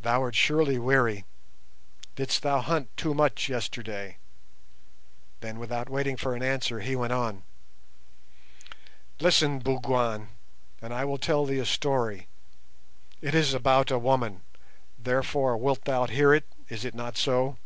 [0.00, 1.26] Thou art surely weary.
[2.16, 4.16] Didst thou hunt too much yesterday?"
[5.40, 7.42] Then, without waiting for an answer, he went on—
[9.20, 10.28] "Listen, Bougwan,
[10.80, 12.26] and I will tell thee a story;
[13.20, 14.40] it is about a woman,
[14.98, 17.58] therefore wilt thou hear it, is it not so?